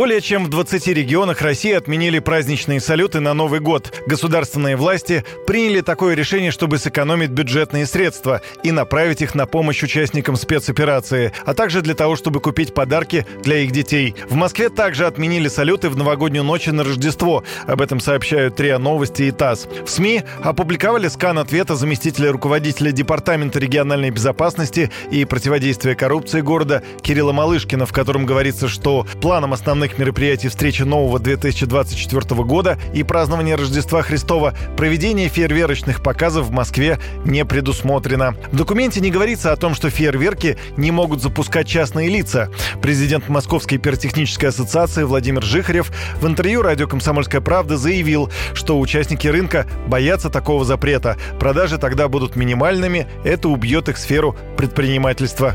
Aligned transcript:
Более 0.00 0.22
чем 0.22 0.46
в 0.46 0.48
20 0.48 0.86
регионах 0.86 1.42
России 1.42 1.72
отменили 1.74 2.20
праздничные 2.20 2.80
салюты 2.80 3.20
на 3.20 3.34
Новый 3.34 3.60
год. 3.60 4.02
Государственные 4.06 4.74
власти 4.76 5.26
приняли 5.46 5.82
такое 5.82 6.14
решение, 6.14 6.52
чтобы 6.52 6.78
сэкономить 6.78 7.28
бюджетные 7.28 7.84
средства 7.84 8.40
и 8.62 8.72
направить 8.72 9.20
их 9.20 9.34
на 9.34 9.44
помощь 9.44 9.82
участникам 9.82 10.36
спецоперации, 10.36 11.34
а 11.44 11.52
также 11.52 11.82
для 11.82 11.92
того, 11.92 12.16
чтобы 12.16 12.40
купить 12.40 12.72
подарки 12.72 13.26
для 13.42 13.58
их 13.58 13.72
детей. 13.72 14.14
В 14.30 14.36
Москве 14.36 14.70
также 14.70 15.04
отменили 15.04 15.48
салюты 15.48 15.90
в 15.90 15.98
новогоднюю 15.98 16.44
ночь 16.44 16.66
на 16.68 16.82
Рождество. 16.82 17.44
Об 17.66 17.82
этом 17.82 18.00
сообщают 18.00 18.58
РИА 18.58 18.78
Новости 18.78 19.24
и 19.24 19.30
ТАСС. 19.32 19.68
В 19.84 19.90
СМИ 19.90 20.22
опубликовали 20.42 21.08
скан 21.08 21.38
ответа 21.38 21.76
заместителя 21.76 22.32
руководителя 22.32 22.90
Департамента 22.90 23.58
региональной 23.58 24.08
безопасности 24.08 24.90
и 25.10 25.26
противодействия 25.26 25.94
коррупции 25.94 26.40
города 26.40 26.82
Кирилла 27.02 27.32
Малышкина, 27.32 27.84
в 27.84 27.92
котором 27.92 28.24
говорится, 28.24 28.66
что 28.66 29.06
планом 29.20 29.52
основных 29.52 29.89
основных 29.90 29.98
мероприятий 29.98 30.48
встречи 30.48 30.82
нового 30.82 31.18
2024 31.18 32.42
года 32.44 32.78
и 32.94 33.02
празднования 33.02 33.56
Рождества 33.56 34.02
Христова 34.02 34.54
проведение 34.76 35.28
фейерверочных 35.28 36.02
показов 36.02 36.46
в 36.46 36.50
Москве 36.50 36.98
не 37.24 37.44
предусмотрено. 37.44 38.34
В 38.52 38.56
документе 38.56 39.00
не 39.00 39.10
говорится 39.10 39.52
о 39.52 39.56
том, 39.56 39.74
что 39.74 39.90
фейерверки 39.90 40.56
не 40.76 40.90
могут 40.90 41.22
запускать 41.22 41.66
частные 41.66 42.08
лица. 42.08 42.50
Президент 42.82 43.28
Московской 43.28 43.78
пиротехнической 43.78 44.50
ассоциации 44.50 45.04
Владимир 45.04 45.42
Жихарев 45.42 45.90
в 46.20 46.26
интервью 46.26 46.62
радио 46.62 46.86
«Комсомольская 46.86 47.40
правда» 47.40 47.76
заявил, 47.76 48.30
что 48.54 48.78
участники 48.78 49.28
рынка 49.28 49.66
боятся 49.86 50.30
такого 50.30 50.64
запрета. 50.64 51.16
Продажи 51.38 51.78
тогда 51.78 52.08
будут 52.08 52.36
минимальными, 52.36 53.06
это 53.24 53.48
убьет 53.48 53.88
их 53.88 53.98
сферу 53.98 54.36
предпринимательства. 54.56 55.54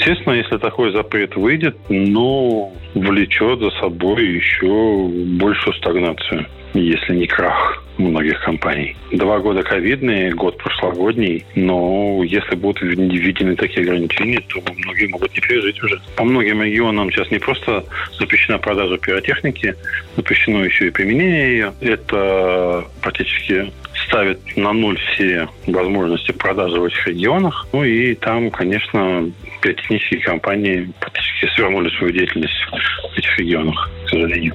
Естественно, 0.00 0.32
если 0.32 0.56
такой 0.56 0.92
запрет 0.92 1.36
выйдет, 1.36 1.76
ну, 1.90 2.72
влечет 2.94 3.60
за 3.60 3.70
собой 3.72 4.26
еще 4.26 5.08
большую 5.36 5.74
стагнацию, 5.74 6.46
если 6.72 7.16
не 7.16 7.26
крах 7.26 7.84
многих 7.98 8.42
компаний. 8.42 8.96
Два 9.12 9.40
года 9.40 9.62
ковидные, 9.62 10.32
год 10.32 10.56
прошлогодний, 10.56 11.44
но 11.54 12.22
если 12.24 12.54
будут 12.54 12.80
введены 12.80 13.56
такие 13.56 13.82
ограничения, 13.82 14.40
то 14.48 14.62
многие 14.74 15.06
могут 15.08 15.34
не 15.34 15.40
пережить 15.40 15.82
уже. 15.82 16.00
По 16.16 16.24
многим 16.24 16.62
регионам 16.62 17.12
сейчас 17.12 17.30
не 17.30 17.38
просто 17.38 17.84
запрещена 18.18 18.56
продажа 18.56 18.96
пиротехники, 18.96 19.74
запрещено 20.16 20.64
еще 20.64 20.86
и 20.86 20.90
применение 20.90 21.52
ее. 21.52 21.72
Это 21.82 22.86
практически 23.02 23.70
ставит 24.10 24.40
на 24.56 24.72
ноль 24.72 24.98
все 24.98 25.48
возможности 25.66 26.32
продажи 26.32 26.80
в 26.80 26.84
этих 26.84 27.06
регионах. 27.06 27.66
Ну 27.72 27.84
и 27.84 28.14
там, 28.16 28.50
конечно, 28.50 29.30
пиротехнические 29.62 30.20
компании 30.20 30.90
практически 30.98 31.54
свернули 31.54 31.88
свою 31.96 32.12
деятельность 32.12 32.54
в 32.70 33.18
этих 33.18 33.38
регионах, 33.38 33.90
к 34.04 34.08
сожалению. 34.10 34.54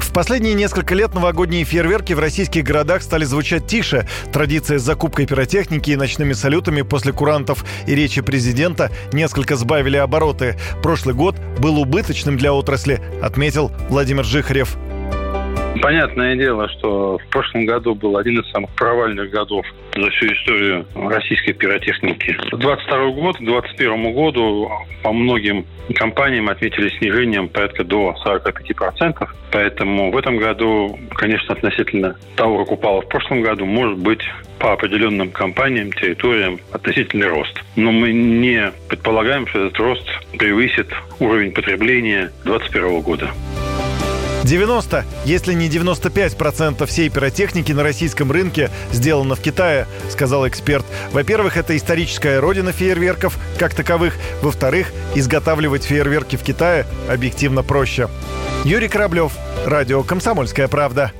В 0.00 0.12
последние 0.14 0.54
несколько 0.54 0.94
лет 0.94 1.14
новогодние 1.14 1.64
фейерверки 1.64 2.14
в 2.14 2.18
российских 2.18 2.64
городах 2.64 3.02
стали 3.02 3.24
звучать 3.24 3.66
тише. 3.66 4.08
Традиция 4.32 4.78
с 4.78 4.82
закупкой 4.82 5.26
пиротехники 5.26 5.90
и 5.90 5.96
ночными 5.96 6.32
салютами 6.32 6.82
после 6.82 7.12
курантов 7.12 7.64
и 7.86 7.94
речи 7.94 8.22
президента 8.22 8.90
несколько 9.12 9.54
сбавили 9.56 9.98
обороты. 9.98 10.56
Прошлый 10.82 11.14
год 11.14 11.36
был 11.60 11.78
убыточным 11.78 12.38
для 12.38 12.52
отрасли, 12.52 13.00
отметил 13.22 13.70
Владимир 13.90 14.24
Жихарев. 14.24 14.76
Понятное 15.80 16.34
дело, 16.34 16.68
что 16.68 17.18
в 17.18 17.26
прошлом 17.30 17.64
году 17.66 17.94
был 17.94 18.16
один 18.16 18.40
из 18.40 18.50
самых 18.50 18.70
провальных 18.74 19.30
годов 19.30 19.64
за 19.94 20.10
всю 20.10 20.26
историю 20.26 20.86
российской 20.94 21.52
пиротехники. 21.52 22.36
22 22.52 23.10
год, 23.12 23.36
к 23.36 23.40
2021 23.40 24.12
году 24.12 24.70
по 25.02 25.12
многим 25.12 25.66
компаниям 25.94 26.48
отметили 26.48 26.88
снижением 26.98 27.48
порядка 27.48 27.84
до 27.84 28.14
45%. 28.24 29.28
Поэтому 29.52 30.10
в 30.10 30.16
этом 30.16 30.38
году, 30.38 30.98
конечно, 31.14 31.54
относительно 31.54 32.16
того, 32.36 32.64
как 32.64 32.72
упало 32.72 33.02
в 33.02 33.08
прошлом 33.08 33.42
году, 33.42 33.64
может 33.64 33.98
быть 33.98 34.22
по 34.58 34.72
определенным 34.72 35.30
компаниям, 35.30 35.92
территориям 35.92 36.58
относительный 36.72 37.28
рост. 37.28 37.62
Но 37.76 37.92
мы 37.92 38.12
не 38.12 38.72
предполагаем, 38.88 39.46
что 39.46 39.66
этот 39.66 39.78
рост 39.78 40.06
превысит 40.38 40.88
уровень 41.20 41.52
потребления 41.52 42.32
2021 42.44 43.00
года. 43.02 43.30
90, 44.44 45.04
если 45.24 45.52
не 45.52 45.68
95% 45.68 46.86
всей 46.86 47.08
пиротехники 47.08 47.72
на 47.72 47.82
российском 47.82 48.30
рынке 48.30 48.70
сделано 48.92 49.34
в 49.34 49.40
Китае, 49.40 49.86
сказал 50.10 50.46
эксперт. 50.46 50.84
Во-первых, 51.12 51.56
это 51.56 51.76
историческая 51.76 52.38
родина 52.40 52.72
фейерверков 52.72 53.38
как 53.58 53.74
таковых. 53.74 54.14
Во-вторых, 54.42 54.92
изготавливать 55.14 55.84
фейерверки 55.84 56.36
в 56.36 56.42
Китае 56.42 56.86
объективно 57.08 57.62
проще. 57.62 58.08
Юрий 58.64 58.88
Кораблев, 58.88 59.32
Радио 59.64 60.02
«Комсомольская 60.02 60.68
правда». 60.68 61.12